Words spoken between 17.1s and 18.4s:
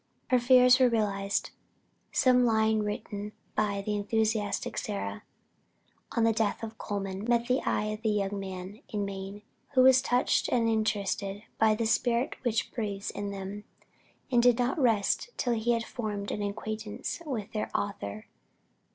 with their author.